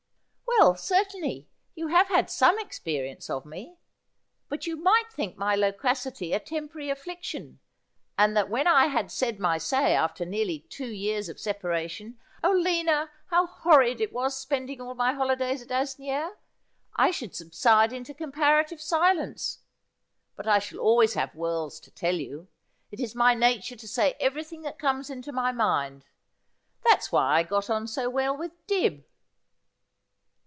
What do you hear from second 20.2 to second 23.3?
But I shall always have worlds to tell you. It is